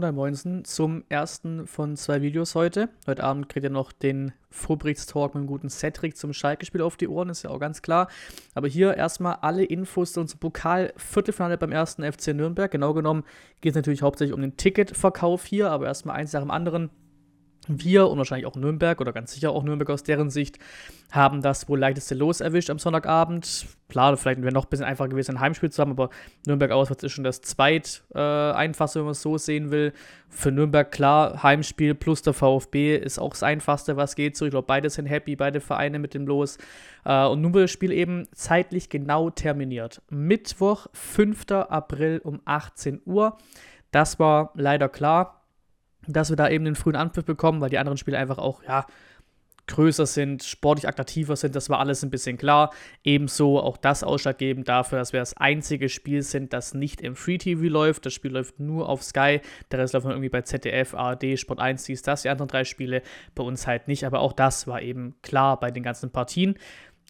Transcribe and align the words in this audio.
Moinsen 0.00 0.64
zum 0.64 1.04
ersten 1.10 1.66
von 1.66 1.96
zwei 1.96 2.22
Videos 2.22 2.54
heute. 2.54 2.88
Heute 3.06 3.22
Abend 3.22 3.48
kriegt 3.48 3.64
ihr 3.64 3.70
noch 3.70 3.92
den 3.92 4.32
Vorberichtstalk 4.50 5.34
mit 5.34 5.42
dem 5.42 5.46
guten 5.46 5.68
Cedric 5.68 6.16
zum 6.16 6.32
Schalke-Spiel 6.32 6.80
auf 6.80 6.96
die 6.96 7.08
Ohren, 7.08 7.28
ist 7.28 7.42
ja 7.42 7.50
auch 7.50 7.60
ganz 7.60 7.82
klar. 7.82 8.08
Aber 8.54 8.68
hier 8.68 8.96
erstmal 8.96 9.36
alle 9.42 9.64
Infos 9.64 10.14
zu 10.14 10.20
unserem 10.20 10.40
Pokal-Viertelfinale 10.40 11.58
beim 11.58 11.72
ersten 11.72 12.10
FC 12.10 12.28
Nürnberg. 12.28 12.70
Genau 12.70 12.94
genommen 12.94 13.24
geht 13.60 13.72
es 13.72 13.76
natürlich 13.76 14.02
hauptsächlich 14.02 14.34
um 14.34 14.40
den 14.40 14.56
Ticketverkauf 14.56 15.44
hier, 15.44 15.70
aber 15.70 15.86
erstmal 15.86 16.16
eins 16.16 16.32
nach 16.32 16.40
dem 16.40 16.50
anderen 16.50 16.88
wir 17.68 18.08
und 18.08 18.18
wahrscheinlich 18.18 18.46
auch 18.46 18.56
Nürnberg 18.56 19.00
oder 19.00 19.12
ganz 19.12 19.32
sicher 19.32 19.50
auch 19.50 19.62
Nürnberg 19.62 19.90
aus 19.90 20.02
deren 20.02 20.30
Sicht 20.30 20.58
haben 21.12 21.42
das 21.42 21.68
wohl 21.68 21.78
leichteste 21.78 22.14
Los 22.14 22.40
erwischt 22.40 22.70
am 22.70 22.78
Sonntagabend. 22.78 23.66
Klar, 23.88 24.16
vielleicht 24.16 24.42
wäre 24.42 24.52
noch 24.52 24.64
ein 24.64 24.70
bisschen 24.70 24.86
einfacher 24.86 25.10
gewesen, 25.10 25.36
ein 25.36 25.40
Heimspiel 25.40 25.70
zu 25.70 25.80
haben, 25.80 25.92
aber 25.92 26.10
Nürnberg 26.46 26.72
auswärts 26.72 27.04
ist 27.04 27.12
schon 27.12 27.24
das 27.24 27.42
zweit 27.42 28.02
äh, 28.14 28.18
einfachste, 28.18 29.00
wenn 29.00 29.04
man 29.04 29.12
es 29.12 29.22
so 29.22 29.38
sehen 29.38 29.70
will. 29.70 29.92
Für 30.28 30.50
Nürnberg 30.50 30.90
klar, 30.90 31.42
Heimspiel 31.42 31.94
plus 31.94 32.22
der 32.22 32.32
VfB 32.32 32.96
ist 32.96 33.18
auch 33.18 33.30
das 33.30 33.42
einfachste, 33.42 33.96
was 33.96 34.16
geht 34.16 34.36
so. 34.36 34.46
Ich 34.46 34.50
glaube, 34.50 34.66
beide 34.66 34.88
sind 34.90 35.06
happy, 35.06 35.36
beide 35.36 35.60
Vereine 35.60 35.98
mit 35.98 36.14
dem 36.14 36.26
Los. 36.26 36.56
Äh, 37.04 37.26
und 37.26 37.42
nun 37.42 37.54
wird 37.54 37.64
das 37.64 37.70
Spiel 37.70 37.92
eben 37.92 38.26
zeitlich 38.32 38.88
genau 38.88 39.30
terminiert. 39.30 40.02
Mittwoch, 40.08 40.86
5. 40.94 41.50
April 41.50 42.20
um 42.24 42.40
18 42.44 43.02
Uhr. 43.04 43.36
Das 43.90 44.18
war 44.18 44.52
leider 44.54 44.88
klar 44.88 45.41
dass 46.06 46.30
wir 46.30 46.36
da 46.36 46.48
eben 46.48 46.64
den 46.64 46.74
frühen 46.74 46.96
Anpfiff 46.96 47.24
bekommen, 47.24 47.60
weil 47.60 47.70
die 47.70 47.78
anderen 47.78 47.98
Spiele 47.98 48.18
einfach 48.18 48.38
auch, 48.38 48.62
ja, 48.62 48.86
größer 49.68 50.06
sind, 50.06 50.42
sportlich 50.42 50.88
attraktiver 50.88 51.36
sind, 51.36 51.54
das 51.54 51.70
war 51.70 51.78
alles 51.78 52.02
ein 52.02 52.10
bisschen 52.10 52.36
klar. 52.36 52.72
Ebenso 53.04 53.60
auch 53.60 53.76
das 53.76 54.02
ausschlaggebend 54.02 54.68
dafür, 54.68 54.98
dass 54.98 55.12
wir 55.12 55.20
das 55.20 55.36
einzige 55.36 55.88
Spiel 55.88 56.22
sind, 56.22 56.52
das 56.52 56.74
nicht 56.74 57.00
im 57.00 57.14
Free 57.14 57.38
TV 57.38 57.62
läuft. 57.64 58.04
Das 58.06 58.12
Spiel 58.12 58.32
läuft 58.32 58.58
nur 58.58 58.88
auf 58.88 59.02
Sky, 59.02 59.40
der 59.70 59.78
Rest 59.78 59.94
läuft 59.94 60.06
irgendwie 60.06 60.28
bei 60.28 60.42
ZDF, 60.42 60.94
ARD, 60.94 61.38
Sport 61.38 61.60
1, 61.60 61.84
dies, 61.84 62.02
das, 62.02 62.22
die 62.22 62.28
anderen 62.28 62.48
drei 62.48 62.64
Spiele 62.64 63.02
bei 63.34 63.42
uns 63.42 63.66
halt 63.66 63.88
nicht. 63.88 64.04
Aber 64.04 64.20
auch 64.20 64.32
das 64.32 64.66
war 64.66 64.82
eben 64.82 65.14
klar 65.22 65.58
bei 65.60 65.70
den 65.70 65.82
ganzen 65.82 66.10
Partien. 66.10 66.56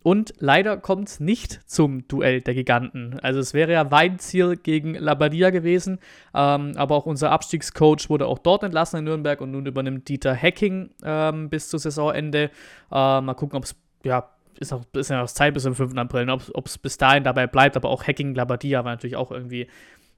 Und 0.03 0.35
leider 0.39 0.77
kommt 0.77 1.09
es 1.09 1.21
nicht 1.21 1.61
zum 1.69 2.07
Duell 2.09 2.41
der 2.41 2.55
Giganten. 2.55 3.19
Also 3.23 3.41
es 3.41 3.55
wäre 3.55 3.73
ja 3.73 3.91
Weinziel 3.91 4.57
gegen 4.57 4.95
Labadia 4.95 5.51
gewesen, 5.51 5.99
ähm, 6.35 6.73
aber 6.77 6.97
auch 6.97 7.07
unser 7.07 7.31
Abstiegscoach 7.31 8.09
wurde 8.09 8.27
auch 8.27 8.39
dort 8.39 8.65
entlassen 8.65 8.99
in 8.99 9.05
Nürnberg 9.05 9.41
und 9.41 9.53
nun 9.53 9.67
übernimmt 9.67 10.09
Dieter 10.09 10.37
Hacking 10.37 10.91
ähm, 11.05 11.51
bis 11.51 11.69
zu 11.69 11.79
Saisonende. 11.79 12.51
Äh, 12.91 13.21
mal 13.21 13.35
gucken, 13.35 13.57
ob 13.57 13.65
es, 13.65 13.77
ja, 14.05 14.29
ist, 14.59 14.73
noch, 14.73 14.85
ist 14.95 15.11
ja 15.11 15.21
noch 15.21 15.31
Zeit 15.31 15.55
bis 15.55 15.63
zum 15.63 15.75
5. 15.75 15.97
April, 15.97 16.29
ob 16.31 16.67
es 16.67 16.79
bis 16.79 16.99
dahin 16.99 17.25
dabei 17.25 17.47
bleibt, 17.47 17.77
aber 17.77 17.89
auch 17.89 18.05
Hacking 18.05 18.35
Labadia 18.35 18.85
war 18.85 18.93
natürlich 18.93 19.17
auch 19.17 19.31
irgendwie 19.31 19.69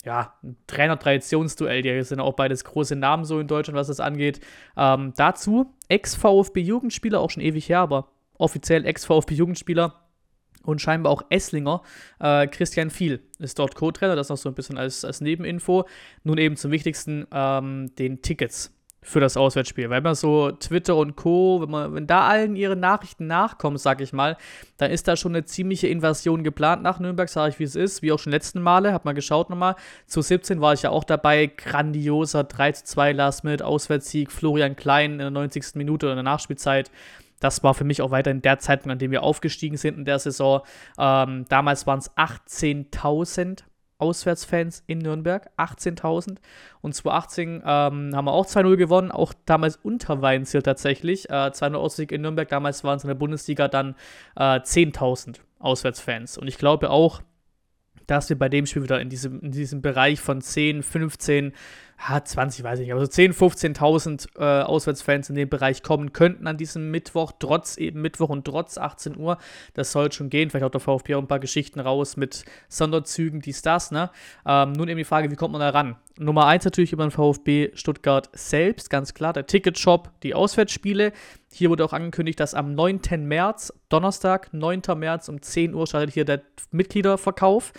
ja, 0.05 0.35
ein 0.43 0.57
Trainer-Traditionsduell. 0.67 1.83
Die 1.83 2.03
sind 2.03 2.21
auch 2.21 2.35
beides 2.35 2.65
große 2.65 2.97
Namen 2.97 3.25
so 3.25 3.41
in 3.41 3.47
Deutschland, 3.47 3.79
was 3.79 3.89
das 3.89 4.01
angeht. 4.01 4.41
Ähm, 4.77 5.13
dazu 5.17 5.75
Ex-VfB-Jugendspieler, 5.89 7.21
auch 7.21 7.31
schon 7.31 7.43
ewig 7.43 7.69
her, 7.69 7.81
aber 7.81 8.09
offiziell 8.39 8.85
Ex-VfB-Jugendspieler 8.85 10.01
und 10.65 10.81
scheinbar 10.81 11.13
auch 11.13 11.23
Esslinger. 11.29 11.83
Äh, 12.21 12.47
Christian 12.49 12.91
Viel 12.91 13.23
ist 13.39 13.59
dort 13.59 13.75
Co-Trainer, 13.75 14.17
das 14.17 14.29
noch 14.29 14.37
so 14.37 14.49
ein 14.49 14.55
bisschen 14.55 14.79
als, 14.79 15.05
als 15.05 15.21
Nebeninfo. 15.21 15.87
Nun 16.23 16.39
eben 16.39 16.57
zum 16.57 16.71
Wichtigsten, 16.71 17.27
ähm, 17.33 17.95
den 17.97 18.23
Tickets 18.23 18.75
für 19.05 19.21
das 19.21 19.37
Auswärtsspiel. 19.37 19.91
Weil 19.91 20.01
man 20.01 20.15
so 20.15 20.51
Twitter 20.51 20.97
und 20.97 21.15
Co., 21.15 21.61
wenn, 21.61 21.71
man, 21.71 21.95
wenn 21.95 22.07
da 22.07 22.27
allen 22.27 22.57
ihre 22.57 22.75
Nachrichten 22.75 23.27
nachkommen, 23.27 23.77
sag 23.77 24.01
ich 24.01 24.13
mal, 24.13 24.37
dann 24.79 24.91
ist 24.91 25.07
da 25.07 25.17
schon 25.17 25.33
eine 25.33 25.45
ziemliche 25.45 25.89
Invasion 25.89 26.43
geplant 26.43 26.83
nach 26.83 26.99
Nürnberg, 26.99 27.29
sage 27.29 27.51
ich, 27.51 27.59
wie 27.59 27.65
es 27.65 27.77
ist, 27.77 28.01
wie 28.01 28.13
auch 28.13 28.19
schon 28.19 28.33
letzten 28.33 28.63
Male, 28.63 28.93
hab 28.93 29.05
mal 29.05 29.13
geschaut 29.13 29.51
nochmal. 29.51 29.77
Zu 30.07 30.23
17 30.23 30.61
war 30.61 30.73
ich 30.73 30.83
ja 30.83 30.91
auch 30.91 31.05
dabei, 31.05 31.47
grandioser 31.47 32.45
3 32.45 32.73
zu 32.73 32.85
2 32.85 33.13
Last 33.13 33.45
Minute 33.45 33.67
Auswärtssieg, 33.67 34.33
Florian 34.33 34.75
Klein 34.75 35.13
in 35.13 35.19
der 35.19 35.31
90. 35.31 35.75
Minute 35.75 36.07
oder 36.07 36.15
in 36.15 36.17
der 36.17 36.25
Nachspielzeit 36.25 36.91
das 37.41 37.63
war 37.63 37.75
für 37.75 37.85
mich 37.85 38.03
auch 38.03 38.11
weiterhin 38.11 38.43
der 38.43 38.59
Zeitpunkt, 38.59 38.93
an 38.93 38.99
dem 38.99 39.11
wir 39.11 39.23
aufgestiegen 39.23 39.77
sind 39.77 39.99
in 39.99 40.05
der 40.05 40.19
Saison. 40.19 40.63
Ähm, 40.99 41.45
damals 41.49 41.87
waren 41.87 41.99
es 41.99 42.11
18.000 42.17 43.65
Auswärtsfans 43.99 44.83
in 44.87 44.99
Nürnberg, 44.99 45.49
18.000. 45.57 46.37
Und 46.81 46.95
2018 46.95 47.49
ähm, 47.49 47.63
haben 47.65 48.25
wir 48.25 48.33
auch 48.33 48.47
2-0 48.47 48.77
gewonnen, 48.77 49.11
auch 49.11 49.33
damals 49.47 49.77
unter 49.77 50.21
Weinziel 50.21 50.63
tatsächlich. 50.63 51.31
Äh, 51.31 51.33
2-0 51.33 51.75
Auswärtssieg 51.75 52.13
in 52.13 52.23
Nürnberg, 52.23 52.49
damals 52.49 52.85
waren 52.85 52.97
es 52.97 53.05
in 53.05 53.09
der 53.09 53.15
Bundesliga 53.15 53.69
dann 53.69 53.95
äh, 54.37 54.61
10.000 54.61 55.39
Auswärtsfans. 55.59 56.39
Und 56.39 56.49
ich 56.49 56.59
glaube 56.59 56.91
auch, 56.91 57.23
dass 58.07 58.29
wir 58.29 58.39
bei 58.39 58.49
dem 58.49 58.67
Spiel 58.67 58.83
wieder 58.83 59.01
in 59.01 59.09
diesem, 59.09 59.41
in 59.41 59.53
diesem 59.53 59.81
Bereich 59.81 60.21
von 60.21 60.41
10, 60.43 60.83
15, 60.83 61.53
ja, 62.07 62.23
20 62.23 62.65
weiß 62.65 62.79
ich 62.79 62.87
nicht, 62.87 62.93
aber 62.93 63.01
so 63.01 63.07
10, 63.07 63.33
15.000 63.33 64.39
äh, 64.39 64.63
Auswärtsfans 64.63 65.31
in 65.31 65.37
den 65.37 65.49
Bereich 65.49 65.83
kommen 65.83 66.13
könnten 66.13 66.47
an 66.47 66.57
diesem 66.57 66.91
Mittwoch, 66.91 67.33
trotz 67.39 67.79
eben 67.79 68.03
Mittwoch 68.03 68.29
und 68.29 68.45
trotz 68.45 68.77
18 68.77 69.17
Uhr. 69.17 69.39
Das 69.73 69.93
soll 69.93 70.13
schon 70.13 70.29
gehen. 70.29 70.51
Vielleicht 70.51 70.65
auch 70.65 70.71
der 70.71 70.81
VfB 70.81 71.15
auch 71.15 71.21
ein 71.21 71.29
paar 71.29 71.41
Geschichten 71.41 71.81
raus 71.81 72.17
mit 72.17 72.45
Sonderzügen, 72.69 73.41
dies, 73.41 73.63
das, 73.63 73.91
ne? 73.91 74.11
Ähm, 74.47 74.73
nun 74.73 74.89
eben 74.89 74.99
die 74.99 75.05
Frage, 75.05 75.31
wie 75.31 75.37
kommt 75.37 75.53
man 75.53 75.61
da 75.61 75.71
ran? 75.71 75.97
Nummer 76.19 76.47
1 76.47 76.65
natürlich 76.65 76.93
über 76.93 77.07
den 77.07 77.11
VfB 77.11 77.71
Stuttgart 77.75 78.29
selbst, 78.35 78.91
ganz 78.91 79.15
klar, 79.15 79.33
der 79.33 79.47
Ticketshop, 79.47 80.11
die 80.23 80.35
Auswärtsspiele. 80.35 81.13
Hier 81.53 81.71
wurde 81.71 81.85
auch 81.85 81.93
angekündigt, 81.93 82.39
dass 82.39 82.55
am 82.55 82.75
9. 82.75 83.01
März, 83.21 83.73
Donnerstag, 83.89 84.53
9. 84.53 84.83
März 84.97 85.29
um 85.29 85.41
10 85.41 85.75
Uhr 85.75 85.87
startet 85.87 86.13
hier 86.13 86.25
der 86.25 86.43
Mitgliederverkauf. 86.71 87.73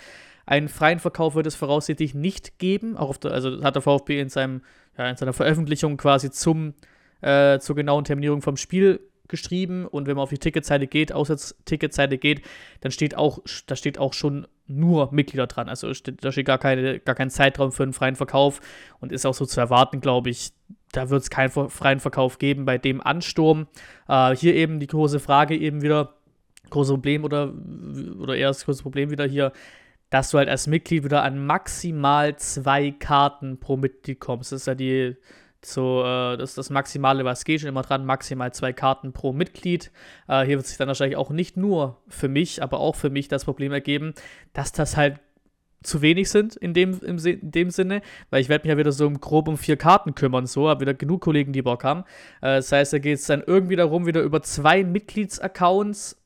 Einen 0.46 0.68
freien 0.68 1.00
Verkauf 1.00 1.34
wird 1.34 1.46
es 1.46 1.56
voraussichtlich 1.56 2.14
nicht 2.14 2.58
geben. 2.58 2.96
Auch 2.96 3.16
der, 3.16 3.32
also 3.32 3.62
hat 3.64 3.74
der 3.74 3.82
VfB 3.82 4.20
in, 4.20 4.28
seinem, 4.28 4.62
ja, 4.96 5.10
in 5.10 5.16
seiner 5.16 5.32
Veröffentlichung 5.32 5.96
quasi 5.96 6.30
zum, 6.30 6.74
äh, 7.20 7.58
zur 7.58 7.74
genauen 7.74 8.04
Terminierung 8.04 8.42
vom 8.42 8.56
Spiel 8.56 9.00
geschrieben. 9.26 9.86
Und 9.86 10.06
wenn 10.06 10.14
man 10.14 10.22
auf 10.22 10.30
die 10.30 10.38
Ticketseite 10.38 10.86
geht, 10.86 11.12
Auswärtsticketseite 11.12 12.16
geht, 12.16 12.42
dann 12.80 12.92
steht 12.92 13.16
auch, 13.16 13.40
da 13.66 13.74
steht 13.74 13.98
auch 13.98 14.12
schon 14.12 14.46
nur 14.68 15.12
Mitglieder 15.12 15.48
dran. 15.48 15.68
Also 15.68 15.88
da 15.88 16.32
steht 16.32 16.46
gar, 16.46 16.58
keine, 16.58 17.00
gar 17.00 17.16
kein 17.16 17.30
Zeitraum 17.30 17.72
für 17.72 17.82
einen 17.82 17.92
freien 17.92 18.14
Verkauf 18.14 18.60
und 19.00 19.10
ist 19.10 19.26
auch 19.26 19.34
so 19.34 19.46
zu 19.46 19.60
erwarten, 19.60 20.00
glaube 20.00 20.30
ich. 20.30 20.52
Da 20.92 21.10
wird 21.10 21.22
es 21.22 21.30
keinen 21.30 21.50
freien 21.50 21.98
Verkauf 21.98 22.38
geben 22.38 22.64
bei 22.64 22.78
dem 22.78 23.00
Ansturm. 23.00 23.66
Äh, 24.08 24.34
hier 24.36 24.54
eben 24.54 24.78
die 24.78 24.86
große 24.86 25.18
Frage 25.18 25.56
eben 25.56 25.82
wieder, 25.82 26.14
großes 26.70 26.92
Problem 26.92 27.24
oder, 27.24 27.52
oder 28.18 28.36
eher 28.36 28.48
das 28.48 28.64
große 28.64 28.82
Problem 28.82 29.10
wieder 29.10 29.26
hier 29.26 29.52
dass 30.16 30.30
du 30.30 30.38
halt 30.38 30.48
als 30.48 30.66
Mitglied 30.66 31.04
wieder 31.04 31.22
an 31.22 31.44
maximal 31.44 32.36
zwei 32.36 32.90
Karten 32.90 33.60
pro 33.60 33.76
Mitglied 33.76 34.18
kommst. 34.18 34.50
Das 34.50 34.62
ist 34.62 34.66
ja 34.66 34.74
die, 34.74 35.14
so, 35.62 36.02
äh, 36.02 36.38
das 36.38 36.50
ist 36.50 36.58
das 36.58 36.70
Maximale, 36.70 37.26
was 37.26 37.44
geht 37.44 37.60
schon 37.60 37.68
immer 37.68 37.82
dran, 37.82 38.06
maximal 38.06 38.50
zwei 38.54 38.72
Karten 38.72 39.12
pro 39.12 39.34
Mitglied. 39.34 39.92
Äh, 40.26 40.46
hier 40.46 40.56
wird 40.56 40.66
sich 40.66 40.78
dann 40.78 40.88
wahrscheinlich 40.88 41.18
auch 41.18 41.28
nicht 41.28 41.58
nur 41.58 42.00
für 42.08 42.28
mich, 42.28 42.62
aber 42.62 42.80
auch 42.80 42.96
für 42.96 43.10
mich 43.10 43.28
das 43.28 43.44
Problem 43.44 43.72
ergeben, 43.72 44.14
dass 44.54 44.72
das 44.72 44.96
halt 44.96 45.20
zu 45.82 46.00
wenig 46.00 46.30
sind 46.30 46.56
in 46.56 46.72
dem, 46.72 46.98
im, 47.00 47.18
in 47.18 47.50
dem 47.50 47.70
Sinne, 47.70 48.00
weil 48.30 48.40
ich 48.40 48.48
werde 48.48 48.64
mich 48.64 48.70
ja 48.70 48.78
wieder 48.78 48.92
so 48.92 49.10
grob 49.10 49.48
um 49.48 49.58
vier 49.58 49.76
Karten 49.76 50.14
kümmern, 50.14 50.46
so, 50.46 50.70
habe 50.70 50.80
wieder 50.80 50.94
genug 50.94 51.20
Kollegen, 51.20 51.52
die 51.52 51.60
Bock 51.60 51.84
haben. 51.84 52.04
Äh, 52.40 52.56
das 52.56 52.72
heißt, 52.72 52.94
da 52.94 52.98
geht 53.00 53.18
es 53.18 53.26
dann 53.26 53.44
irgendwie 53.46 53.76
darum, 53.76 54.06
wieder 54.06 54.22
über 54.22 54.40
zwei 54.40 54.82
Mitgliedsaccounts 54.82 56.16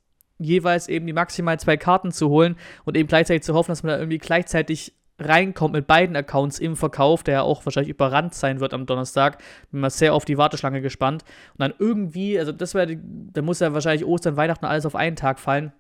jeweils 0.41 0.89
eben 0.89 1.07
die 1.07 1.13
maximal 1.13 1.59
zwei 1.61 1.77
Karten 1.77 2.13
zu 2.13 2.29
holen 2.29 2.57
und 2.85 2.97
eben 2.97 3.09
gleichzeitig 3.09 3.43
zu 3.43 3.55
hoffen, 3.55 3.71
dass 3.71 3.83
man 3.83 3.91
da 3.91 3.99
irgendwie 3.99 4.19
gleichzeitig 4.19 4.95
reinkommt 5.21 5.75
mit 5.75 5.87
beiden 5.87 6.17
Accounts 6.17 6.59
im 6.59 6.77
Verkauf, 6.77 7.23
der 7.23 7.35
ja 7.35 7.43
auch 7.43 7.65
wahrscheinlich 7.67 7.91
überrannt 7.91 8.35
sein 8.35 8.61
wird 8.61 8.73
am 8.73 8.87
Donnerstag. 8.87 9.39
Bin 9.71 9.81
mal 9.81 9.91
sehr 9.91 10.15
auf 10.15 10.25
die 10.25 10.39
Warteschlange 10.39 10.81
gespannt. 10.81 11.25
Und 11.53 11.61
dann 11.61 11.75
irgendwie, 11.79 12.39
also 12.39 12.53
das 12.53 12.75
wäre, 12.75 12.97
da 12.97 13.43
muss 13.43 13.61
ja 13.61 13.73
wahrscheinlich 13.75 14.07
Ostern, 14.07 14.37
Weihnachten 14.37 14.65
alles 14.65 14.87
auf 14.87 14.97
einen 14.97 15.17
Tag 15.17 15.39
fallen. 15.39 15.73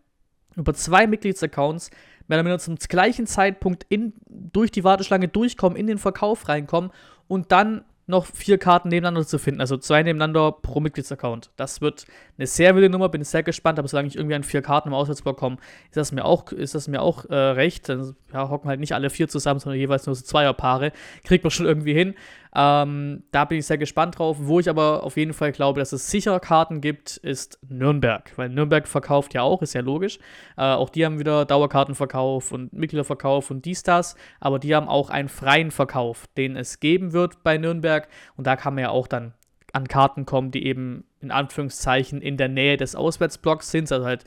Über 0.56 0.74
zwei 0.74 1.06
Mitgliedsaccounts 1.06 1.90
werden 2.28 2.46
wir 2.46 2.58
zum 2.58 2.76
gleichen 2.76 3.26
Zeitpunkt 3.26 3.86
in, 3.88 4.12
durch 4.28 4.70
die 4.70 4.84
Warteschlange 4.84 5.28
durchkommen, 5.28 5.78
in 5.78 5.86
den 5.86 5.98
Verkauf 5.98 6.48
reinkommen 6.48 6.90
und 7.26 7.50
dann 7.52 7.84
noch 8.10 8.26
vier 8.26 8.58
Karten 8.58 8.88
nebeneinander 8.88 9.26
zu 9.26 9.38
finden. 9.38 9.60
Also 9.60 9.76
zwei 9.76 10.02
nebeneinander 10.02 10.52
pro 10.52 10.80
Mitgliedsaccount. 10.80 11.50
Das 11.56 11.80
wird 11.80 12.06
eine 12.36 12.46
sehr 12.46 12.74
wilde 12.74 12.90
Nummer, 12.90 13.08
bin 13.08 13.24
sehr 13.24 13.42
gespannt, 13.42 13.78
aber 13.78 13.88
solange 13.88 14.08
ich 14.08 14.16
irgendwie 14.16 14.34
an 14.34 14.42
vier 14.42 14.62
Karten 14.62 14.88
im 14.88 14.94
Auswärtsblock 14.94 15.36
komme, 15.36 15.56
ist 15.86 15.96
das 15.96 16.12
mir 16.12 16.24
auch, 16.24 16.52
ist 16.52 16.74
das 16.74 16.88
mir 16.88 17.02
auch 17.02 17.24
äh, 17.26 17.34
recht. 17.34 17.88
Dann 17.88 18.16
ja, 18.32 18.48
hocken 18.48 18.68
halt 18.68 18.80
nicht 18.80 18.94
alle 18.94 19.10
vier 19.10 19.28
zusammen, 19.28 19.60
sondern 19.60 19.78
jeweils 19.78 20.06
nur 20.06 20.14
so 20.14 20.24
Zweierpaare. 20.24 20.92
Kriegt 21.24 21.44
man 21.44 21.50
schon 21.50 21.66
irgendwie 21.66 21.94
hin. 21.94 22.14
Ähm, 22.54 23.22
da 23.30 23.44
bin 23.44 23.58
ich 23.58 23.66
sehr 23.66 23.78
gespannt 23.78 24.18
drauf. 24.18 24.36
Wo 24.40 24.58
ich 24.58 24.68
aber 24.68 25.04
auf 25.04 25.16
jeden 25.16 25.32
Fall 25.32 25.52
glaube, 25.52 25.80
dass 25.80 25.92
es 25.92 26.10
sicher 26.10 26.38
Karten 26.40 26.80
gibt, 26.80 27.16
ist 27.18 27.58
Nürnberg. 27.68 28.32
Weil 28.36 28.48
Nürnberg 28.48 28.88
verkauft 28.88 29.34
ja 29.34 29.42
auch, 29.42 29.62
ist 29.62 29.74
ja 29.74 29.80
logisch. 29.82 30.18
Äh, 30.56 30.62
auch 30.62 30.90
die 30.90 31.04
haben 31.04 31.18
wieder 31.18 31.44
Dauerkartenverkauf 31.44 32.52
und 32.52 32.72
Mitgliederverkauf 32.72 33.50
und 33.50 33.64
dies, 33.64 33.82
das. 33.82 34.16
Aber 34.40 34.58
die 34.58 34.74
haben 34.74 34.88
auch 34.88 35.10
einen 35.10 35.28
freien 35.28 35.70
Verkauf, 35.70 36.26
den 36.36 36.56
es 36.56 36.80
geben 36.80 37.12
wird 37.12 37.42
bei 37.42 37.58
Nürnberg. 37.58 37.99
Und 38.36 38.46
da 38.46 38.56
kann 38.56 38.74
man 38.74 38.82
ja 38.82 38.90
auch 38.90 39.06
dann 39.06 39.34
an 39.72 39.88
Karten 39.88 40.26
kommen, 40.26 40.50
die 40.50 40.66
eben 40.66 41.04
in 41.20 41.30
Anführungszeichen 41.30 42.20
in 42.20 42.36
der 42.36 42.48
Nähe 42.48 42.76
des 42.76 42.96
Auswärtsblocks 42.96 43.70
sind, 43.70 43.90
also 43.92 44.04
halt 44.04 44.24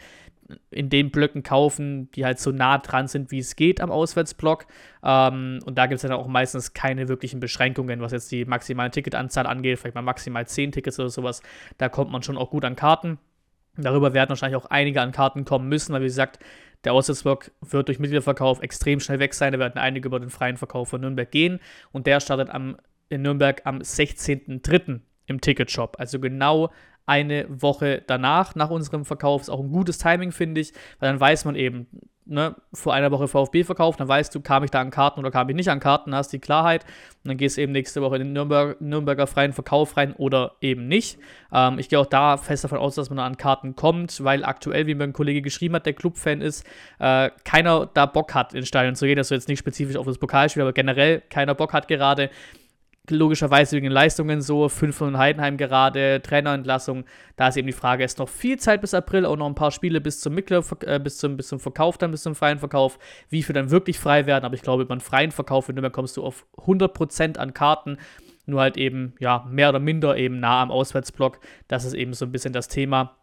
in 0.71 0.89
den 0.89 1.11
Blöcken 1.11 1.43
kaufen, 1.43 2.11
die 2.11 2.25
halt 2.25 2.39
so 2.39 2.51
nah 2.51 2.77
dran 2.77 3.07
sind, 3.07 3.31
wie 3.31 3.39
es 3.39 3.55
geht 3.55 3.81
am 3.81 3.91
Auswärtsblock. 3.91 4.65
Ähm, 5.03 5.59
und 5.65 5.77
da 5.77 5.87
gibt 5.87 5.95
es 5.95 6.01
dann 6.01 6.11
auch 6.11 6.27
meistens 6.27 6.73
keine 6.73 7.07
wirklichen 7.07 7.39
Beschränkungen, 7.39 8.01
was 8.01 8.11
jetzt 8.11 8.31
die 8.31 8.45
maximale 8.45 8.91
Ticketanzahl 8.91 9.47
angeht, 9.47 9.79
vielleicht 9.79 9.95
mal 9.95 10.01
maximal 10.01 10.45
10 10.45 10.73
Tickets 10.73 10.99
oder 10.99 11.09
sowas. 11.09 11.41
Da 11.77 11.89
kommt 11.89 12.11
man 12.11 12.23
schon 12.23 12.37
auch 12.37 12.51
gut 12.51 12.65
an 12.65 12.75
Karten. 12.75 13.19
Darüber 13.75 14.13
werden 14.13 14.29
wahrscheinlich 14.29 14.57
auch 14.57 14.67
einige 14.67 15.01
an 15.01 15.11
Karten 15.11 15.45
kommen 15.45 15.67
müssen, 15.67 15.93
weil 15.93 16.01
wie 16.01 16.05
gesagt, 16.05 16.39
der 16.83 16.93
Auswärtsblock 16.93 17.51
wird 17.61 17.87
durch 17.87 17.99
Mitgliederverkauf 17.99 18.61
extrem 18.61 18.99
schnell 18.99 19.19
weg 19.19 19.33
sein. 19.33 19.53
Da 19.53 19.59
werden 19.59 19.77
einige 19.77 20.07
über 20.07 20.19
den 20.19 20.29
freien 20.29 20.57
Verkauf 20.57 20.89
von 20.89 21.01
Nürnberg 21.01 21.31
gehen. 21.31 21.59
Und 21.91 22.05
der 22.05 22.19
startet 22.19 22.49
am, 22.49 22.77
in 23.13 23.21
Nürnberg 23.21 23.61
am 23.65 23.79
16.03. 23.79 24.99
im 25.27 25.41
Ticketshop. 25.41 25.95
Also 25.99 26.19
genau 26.19 26.71
eine 27.05 27.45
Woche 27.49 28.01
danach, 28.05 28.55
nach 28.55 28.69
unserem 28.69 29.05
Verkauf. 29.05 29.41
Ist 29.41 29.49
auch 29.49 29.59
ein 29.59 29.71
gutes 29.71 29.97
Timing, 29.97 30.31
finde 30.31 30.61
ich, 30.61 30.73
weil 30.99 31.09
dann 31.11 31.19
weiß 31.19 31.45
man 31.45 31.55
eben, 31.55 31.87
ne, 32.25 32.55
vor 32.73 32.93
einer 32.93 33.11
Woche 33.11 33.27
VfB 33.27 33.63
verkauft, 33.63 33.99
dann 33.99 34.07
weißt 34.07 34.33
du, 34.33 34.41
kam 34.41 34.63
ich 34.63 34.71
da 34.71 34.81
an 34.81 34.91
Karten 34.91 35.19
oder 35.19 35.31
kam 35.31 35.49
ich 35.49 35.55
nicht 35.55 35.69
an 35.69 35.79
Karten, 35.79 36.15
hast 36.15 36.29
die 36.29 36.39
Klarheit 36.39 36.83
und 37.23 37.29
dann 37.29 37.37
gehst 37.37 37.57
du 37.57 37.61
eben 37.61 37.71
nächste 37.71 38.01
Woche 38.01 38.15
in 38.15 38.23
den 38.23 38.33
Nürnberg, 38.33 38.79
Nürnberger 38.79 39.27
freien 39.27 39.53
Verkauf 39.53 39.97
rein 39.97 40.13
oder 40.13 40.53
eben 40.61 40.87
nicht. 40.87 41.19
Ähm, 41.51 41.79
ich 41.79 41.89
gehe 41.89 41.99
auch 41.99 42.05
da 42.05 42.37
fest 42.37 42.63
davon 42.63 42.77
aus, 42.77 42.95
dass 42.95 43.09
man 43.09 43.17
da 43.17 43.25
an 43.25 43.37
Karten 43.37 43.75
kommt, 43.75 44.23
weil 44.23 44.45
aktuell, 44.45 44.87
wie 44.87 44.95
mir 44.95 45.03
ein 45.03 45.13
Kollege 45.13 45.41
geschrieben 45.41 45.75
hat, 45.75 45.85
der 45.85 45.93
Clubfan 45.93 46.41
ist, 46.41 46.65
äh, 46.99 47.29
keiner 47.43 47.89
da 47.93 48.05
Bock 48.05 48.33
hat, 48.33 48.53
ins 48.53 48.67
Stadion 48.67 48.95
zu 48.95 49.05
gehen. 49.05 49.17
Das 49.17 49.27
ist 49.27 49.31
jetzt 49.31 49.47
nicht 49.49 49.59
spezifisch 49.59 49.97
auf 49.97 50.05
das 50.05 50.17
Pokalspiel, 50.17 50.61
aber 50.61 50.73
generell 50.73 51.21
keiner 51.29 51.55
Bock 51.55 51.73
hat 51.73 51.87
gerade 51.87 52.29
logischerweise 53.09 53.75
wegen 53.75 53.85
den 53.85 53.91
Leistungen 53.91 54.41
so, 54.41 54.69
5 54.69 54.95
von 54.95 55.17
Heidenheim 55.17 55.57
gerade, 55.57 56.21
Trainerentlassung, 56.21 57.03
da 57.35 57.49
ist 57.49 57.57
eben 57.57 57.67
die 57.67 57.73
Frage, 57.73 58.03
ist 58.03 58.19
noch 58.19 58.29
viel 58.29 58.57
Zeit 58.57 58.81
bis 58.81 58.93
April, 58.93 59.25
auch 59.25 59.35
noch 59.35 59.47
ein 59.47 59.55
paar 59.55 59.71
Spiele 59.71 59.99
bis 59.99 60.21
zum 60.21 60.33
Mittler, 60.33 60.63
äh, 60.85 60.99
bis, 60.99 61.17
zum, 61.17 61.35
bis 61.35 61.47
zum 61.49 61.59
Verkauf, 61.59 61.97
dann 61.97 62.11
bis 62.11 62.23
zum 62.23 62.35
freien 62.35 62.59
Verkauf, 62.59 62.97
wie 63.29 63.43
viel 63.43 63.53
dann 63.53 63.71
wirklich 63.71 63.99
frei 63.99 64.25
werden, 64.25 64.45
aber 64.45 64.55
ich 64.55 64.61
glaube, 64.61 64.85
einen 64.89 65.01
freien 65.01 65.31
Verkauf 65.31 65.67
in 65.67 65.75
Nürnberg 65.75 65.93
kommst 65.93 66.15
du 66.15 66.23
auf 66.23 66.45
100% 66.57 67.37
an 67.37 67.53
Karten, 67.53 67.97
nur 68.45 68.61
halt 68.61 68.77
eben, 68.77 69.15
ja, 69.19 69.45
mehr 69.49 69.69
oder 69.69 69.79
minder 69.79 70.15
eben 70.15 70.39
nah 70.39 70.61
am 70.61 70.71
Auswärtsblock, 70.71 71.39
das 71.67 71.83
ist 71.83 71.93
eben 71.93 72.13
so 72.13 72.25
ein 72.25 72.31
bisschen 72.31 72.53
das 72.53 72.69
Thema 72.69 73.17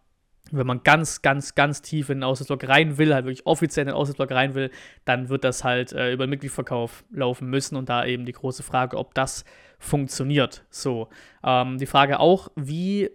wenn 0.51 0.67
man 0.67 0.83
ganz, 0.83 1.23
ganz, 1.23 1.55
ganz 1.55 1.83
tief 1.83 2.09
in 2.11 2.19
den 2.19 2.25
Auswärtsblock 2.25 2.69
rein 2.69 2.99
will, 2.99 3.15
halt 3.15 3.25
wirklich 3.25 3.47
offiziell 3.47 3.85
in 3.85 3.89
den 3.89 3.97
Auswärtsblock 3.97 4.33
rein 4.33 4.55
will, 4.55 4.71
dann 5.05 5.29
wird 5.29 5.45
das 5.45 5.65
halt 5.65 5.93
äh, 5.93 6.13
über 6.13 6.27
den 6.27 6.31
Mitgliedverkauf 6.31 7.05
laufen 7.11 7.49
müssen 7.49 7.77
und 7.77 7.89
da 7.89 8.05
eben 8.05 8.27
die 8.27 8.33
große 8.33 8.63
Frage, 8.63 8.97
ob 8.97 9.15
das 9.15 9.45
funktioniert. 9.79 10.65
So. 10.71 11.09
Ähm, 11.45 11.79
die 11.79 11.87
Frage 11.87 12.21
auch, 12.21 12.49
wie 12.57 13.11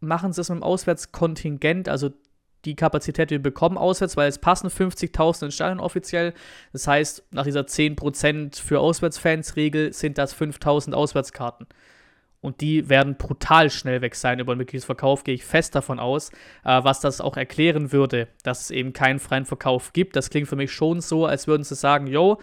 machen 0.00 0.32
sie 0.32 0.40
es 0.40 0.48
mit 0.48 0.58
dem 0.58 0.62
Auswärtskontingent, 0.62 1.88
also 1.88 2.10
die 2.64 2.76
Kapazität, 2.76 3.30
die 3.30 3.34
wir 3.34 3.42
bekommen 3.42 3.78
auswärts, 3.78 4.16
weil 4.16 4.28
es 4.28 4.38
passen 4.38 4.68
50.000 4.68 5.46
ins 5.46 5.54
Stadion 5.54 5.80
offiziell. 5.80 6.34
Das 6.72 6.86
heißt, 6.86 7.24
nach 7.30 7.44
dieser 7.44 7.62
10% 7.62 8.60
für 8.60 8.80
Auswärtsfans-Regel 8.80 9.92
sind 9.92 10.18
das 10.18 10.36
5.000 10.36 10.92
Auswärtskarten. 10.92 11.66
Und 12.40 12.62
die 12.62 12.88
werden 12.88 13.16
brutal 13.16 13.68
schnell 13.68 14.00
weg 14.00 14.14
sein 14.14 14.38
über 14.38 14.54
den 14.54 14.58
Mitgliedsverkauf, 14.58 15.24
gehe 15.24 15.34
ich 15.34 15.44
fest 15.44 15.74
davon 15.74 15.98
aus. 15.98 16.30
Äh, 16.64 16.82
was 16.82 17.00
das 17.00 17.20
auch 17.20 17.36
erklären 17.36 17.92
würde, 17.92 18.28
dass 18.42 18.62
es 18.62 18.70
eben 18.70 18.92
keinen 18.92 19.18
freien 19.18 19.44
Verkauf 19.44 19.92
gibt. 19.92 20.16
Das 20.16 20.30
klingt 20.30 20.48
für 20.48 20.56
mich 20.56 20.72
schon 20.72 21.00
so, 21.00 21.26
als 21.26 21.46
würden 21.46 21.64
sie 21.64 21.74
sagen, 21.74 22.06
yo, 22.06 22.38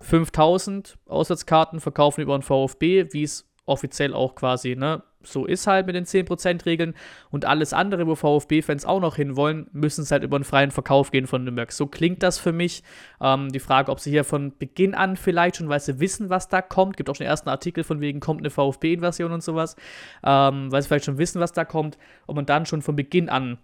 5000 0.00 0.98
Auswärtskarten 1.06 1.80
verkaufen 1.80 2.22
über 2.22 2.36
den 2.36 2.42
VfB, 2.42 3.12
wie 3.12 3.22
es 3.22 3.48
offiziell 3.66 4.14
auch 4.14 4.34
quasi 4.34 4.74
ne, 4.74 5.02
so 5.22 5.44
ist 5.44 5.66
halt 5.66 5.86
mit 5.86 5.94
den 5.94 6.04
10%-Regeln. 6.04 6.94
Und 7.30 7.44
alles 7.44 7.72
andere, 7.72 8.06
wo 8.06 8.14
VfB-Fans 8.14 8.84
auch 8.84 9.00
noch 9.00 9.16
hinwollen, 9.16 9.66
müssen 9.72 10.02
es 10.02 10.10
halt 10.10 10.22
über 10.22 10.36
einen 10.36 10.44
freien 10.44 10.70
Verkauf 10.70 11.10
gehen 11.10 11.26
von 11.26 11.44
Nürnberg. 11.44 11.72
So 11.72 11.86
klingt 11.86 12.22
das 12.22 12.38
für 12.38 12.52
mich. 12.52 12.82
Ähm, 13.20 13.50
die 13.50 13.60
Frage, 13.60 13.90
ob 13.92 14.00
sie 14.00 14.10
hier 14.10 14.24
von 14.24 14.56
Beginn 14.58 14.94
an 14.94 15.16
vielleicht 15.16 15.56
schon, 15.56 15.68
weil 15.68 15.80
sie 15.80 16.00
wissen, 16.00 16.30
was 16.30 16.48
da 16.48 16.62
kommt, 16.62 16.96
gibt 16.96 17.10
auch 17.10 17.14
schon 17.14 17.24
den 17.24 17.30
ersten 17.30 17.48
Artikel 17.48 17.84
von 17.84 18.00
wegen, 18.00 18.20
kommt 18.20 18.40
eine 18.40 18.50
VfB-Invasion 18.50 19.32
und 19.32 19.42
sowas, 19.42 19.76
ähm, 20.24 20.72
weil 20.72 20.82
sie 20.82 20.88
vielleicht 20.88 21.04
schon 21.04 21.18
wissen, 21.18 21.40
was 21.40 21.52
da 21.52 21.64
kommt, 21.64 21.98
ob 22.26 22.36
man 22.36 22.46
dann 22.46 22.66
schon 22.66 22.82
von 22.82 22.96
Beginn 22.96 23.28
an 23.28 23.58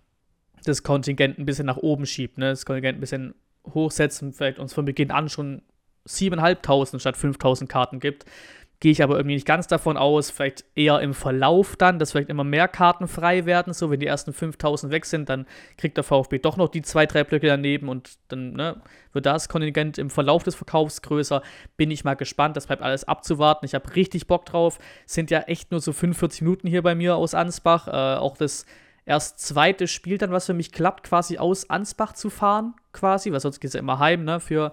das 0.65 0.83
Kontingent 0.83 1.39
ein 1.39 1.47
bisschen 1.47 1.67
nach 1.67 1.77
oben 1.77 2.07
schiebt, 2.07 2.39
ne? 2.39 2.51
das 2.51 2.67
Kontingent 2.67 2.99
ein 2.99 3.01
bisschen 3.01 3.35
hochsetzt 3.73 4.23
und 4.23 4.35
vielleicht 4.35 4.59
uns 4.59 4.75
von 4.75 4.85
Beginn 4.85 5.11
an 5.11 5.29
schon 5.29 5.63
7.500 6.07 6.99
statt 7.01 7.17
5.000 7.17 7.67
Karten 7.67 8.01
gibt. 8.01 8.25
Gehe 8.81 8.93
ich 8.93 9.03
aber 9.03 9.17
irgendwie 9.17 9.35
nicht 9.35 9.47
ganz 9.47 9.67
davon 9.67 9.97
aus, 9.97 10.31
vielleicht 10.31 10.65
eher 10.75 11.01
im 11.01 11.15
Verlauf 11.15 11.77
dann, 11.77 11.99
dass 11.99 12.13
vielleicht 12.13 12.29
immer 12.29 12.45
mehr 12.45 12.69
Karten 12.69 13.09
frei 13.09 13.47
werden. 13.47 13.73
So, 13.73 13.91
wenn 13.91 14.01
die 14.01 14.07
ersten 14.07 14.35
5000 14.35 14.93
weg 14.93 15.07
sind, 15.07 15.29
dann 15.31 15.47
kriegt 15.79 15.97
der 15.97 16.05
VfB 16.05 16.39
doch 16.39 16.59
noch 16.59 16.69
die 16.69 16.83
zwei, 16.83 17.07
drei 17.07 17.25
Blöcke 17.25 17.47
daneben 17.47 17.89
und 17.89 18.19
dann 18.29 18.53
ne, 18.53 18.83
wird 19.13 19.25
das 19.25 19.49
Kontingent 19.49 19.97
im 19.97 20.11
Verlauf 20.11 20.43
des 20.43 20.55
Verkaufs 20.55 21.01
größer. 21.01 21.43
Bin 21.77 21.91
ich 21.91 22.05
mal 22.05 22.15
gespannt, 22.15 22.57
das 22.57 22.67
bleibt 22.67 22.83
alles 22.83 23.05
abzuwarten. 23.05 23.65
Ich 23.65 23.75
habe 23.75 23.95
richtig 23.97 24.27
Bock 24.27 24.45
drauf. 24.45 24.79
Sind 25.07 25.31
ja 25.31 25.41
echt 25.41 25.71
nur 25.71 25.81
so 25.81 25.93
45 25.93 26.43
Minuten 26.43 26.69
hier 26.69 26.83
bei 26.83 26.95
mir 26.95 27.17
aus 27.17 27.35
Ansbach. 27.35 27.89
Äh, 27.89 28.19
auch 28.19 28.37
das 28.37 28.67
erst 29.07 29.39
zweite 29.39 29.87
Spiel 29.89 30.19
dann, 30.19 30.33
was 30.33 30.47
für 30.47 30.55
mich 30.55 30.73
klappt, 30.73 31.05
quasi 31.05 31.39
aus 31.39 31.71
Ansbach 31.71 32.13
zu 32.13 32.29
fahren, 32.29 32.75
quasi, 32.93 33.33
weil 33.33 33.41
sonst 33.41 33.61
geht 33.61 33.69
es 33.69 33.75
ja 33.75 33.81
immer 33.81 33.99
heim, 33.99 34.25
ne, 34.25 34.41
für 34.41 34.73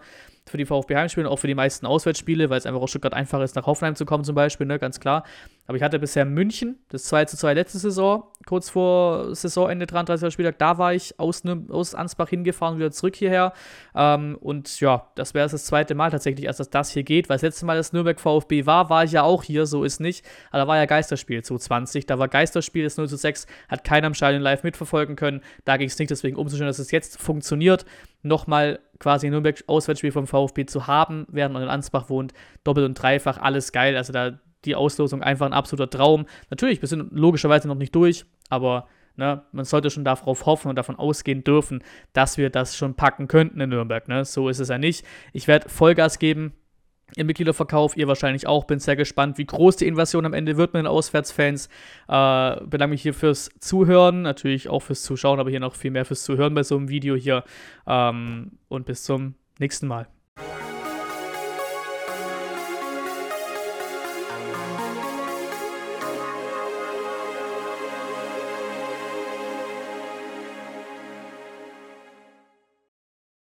für 0.49 0.57
die 0.57 0.65
VfB-Heimspiele 0.65 1.27
und 1.27 1.33
auch 1.33 1.39
für 1.39 1.47
die 1.47 1.55
meisten 1.55 1.85
Auswärtsspiele, 1.85 2.49
weil 2.49 2.57
es 2.57 2.65
einfach 2.65 2.81
aus 2.81 2.89
Stuttgart 2.89 3.13
einfach 3.13 3.41
ist, 3.41 3.55
nach 3.55 3.65
Hoffenheim 3.65 3.95
zu 3.95 4.05
kommen 4.05 4.23
zum 4.23 4.35
Beispiel, 4.35 4.67
ne, 4.67 4.79
ganz 4.79 4.99
klar. 4.99 5.23
Aber 5.65 5.77
ich 5.77 5.83
hatte 5.83 5.97
bisher 5.97 6.25
München, 6.25 6.77
das 6.89 7.05
2 7.05 7.25
zu 7.25 7.37
2 7.37 7.53
letzte 7.53 7.79
Saison, 7.79 8.25
kurz 8.45 8.69
vor 8.69 9.33
Saisonende, 9.33 9.85
33. 9.85 10.33
Spieltag, 10.33 10.59
da 10.59 10.77
war 10.77 10.93
ich 10.93 11.17
aus, 11.19 11.43
aus 11.69 11.95
Ansbach 11.95 12.29
hingefahren, 12.29 12.77
wieder 12.77 12.91
zurück 12.91 13.15
hierher. 13.15 13.53
Ähm, 13.95 14.37
und 14.41 14.81
ja, 14.81 15.07
das 15.15 15.33
wäre 15.33 15.47
das 15.47 15.65
zweite 15.65 15.95
Mal 15.95 16.11
tatsächlich 16.11 16.45
erst, 16.45 16.59
dass 16.59 16.69
das 16.69 16.89
hier 16.89 17.03
geht, 17.03 17.29
weil 17.29 17.35
das 17.35 17.43
letzte 17.43 17.65
Mal, 17.65 17.77
dass 17.77 17.93
Nürnberg 17.93 18.19
VfB 18.19 18.65
war, 18.65 18.89
war 18.89 19.05
ich 19.05 19.13
ja 19.13 19.23
auch 19.23 19.43
hier, 19.43 19.65
so 19.65 19.85
ist 19.85 20.01
nicht. 20.01 20.25
Aber 20.51 20.59
da 20.59 20.67
war 20.67 20.77
ja 20.77 20.85
Geisterspiel 20.85 21.41
2020, 21.41 22.05
da 22.07 22.19
war 22.19 22.27
Geisterspiel, 22.27 22.83
das 22.83 22.97
0 22.97 23.07
zu 23.07 23.15
6, 23.15 23.47
hat 23.69 23.85
keiner 23.85 24.07
im 24.07 24.13
Stadion 24.13 24.41
live 24.41 24.63
mitverfolgen 24.63 25.15
können. 25.15 25.41
Da 25.63 25.77
ging 25.77 25.87
es 25.87 25.97
nicht, 25.97 26.11
deswegen 26.11 26.35
umso 26.35 26.57
schön, 26.57 26.67
dass 26.67 26.79
es 26.79 26.91
jetzt 26.91 27.21
funktioniert. 27.21 27.85
Nochmal 28.21 28.79
quasi 28.99 29.29
Nürnberg 29.29 29.63
Auswärtsspiel 29.67 30.11
vom 30.11 30.27
VfB 30.27 30.65
zu 30.65 30.87
haben, 30.87 31.25
während 31.29 31.53
man 31.53 31.63
in 31.63 31.69
Ansbach 31.69 32.09
wohnt, 32.09 32.33
doppelt 32.63 32.85
und 32.85 32.95
dreifach, 32.95 33.37
alles 33.37 33.71
geil. 33.71 33.95
Also 33.97 34.13
da 34.13 34.39
die 34.65 34.75
Auslosung 34.75 35.21
einfach 35.21 35.45
ein 35.45 35.53
absoluter 35.53 35.89
Traum. 35.89 36.25
Natürlich, 36.49 36.81
wir 36.81 36.87
sind 36.87 37.11
logischerweise 37.11 37.67
noch 37.67 37.75
nicht 37.75 37.93
durch, 37.95 38.25
aber 38.49 38.87
ne, 39.15 39.43
man 39.51 39.65
sollte 39.65 39.89
schon 39.89 40.05
darauf 40.05 40.45
hoffen 40.45 40.69
und 40.69 40.75
davon 40.75 40.95
ausgehen 40.95 41.43
dürfen, 41.43 41.83
dass 42.13 42.37
wir 42.37 42.49
das 42.49 42.75
schon 42.75 42.95
packen 42.95 43.27
könnten 43.27 43.59
in 43.59 43.69
Nürnberg. 43.69 44.07
Ne? 44.07 44.25
So 44.25 44.49
ist 44.49 44.59
es 44.59 44.69
ja 44.69 44.77
nicht. 44.77 45.05
Ich 45.31 45.47
werde 45.47 45.69
Vollgas 45.69 46.19
geben 46.19 46.53
im 47.15 47.27
Mitgliederverkauf, 47.27 47.95
ihr 47.95 48.07
wahrscheinlich 48.07 48.47
auch. 48.47 48.65
Bin 48.65 48.79
sehr 48.79 48.95
gespannt, 48.95 49.37
wie 49.37 49.45
groß 49.45 49.77
die 49.77 49.87
Invasion 49.87 50.25
am 50.25 50.33
Ende 50.33 50.57
wird 50.57 50.73
mit 50.73 50.81
den 50.81 50.87
Auswärtsfans. 50.87 51.67
Äh, 52.07 52.61
bedanke 52.65 52.87
mich 52.87 53.03
hier 53.03 53.13
fürs 53.13 53.49
Zuhören, 53.59 54.23
natürlich 54.23 54.69
auch 54.69 54.79
fürs 54.79 55.03
Zuschauen, 55.03 55.39
aber 55.39 55.49
hier 55.49 55.59
noch 55.59 55.75
viel 55.75 55.91
mehr 55.91 56.05
fürs 56.05 56.23
Zuhören 56.23 56.55
bei 56.55 56.63
so 56.63 56.75
einem 56.75 56.89
Video 56.89 57.15
hier. 57.15 57.43
Ähm, 57.85 58.53
und 58.67 58.85
bis 58.85 59.03
zum 59.03 59.35
nächsten 59.59 59.87
Mal. 59.87 60.07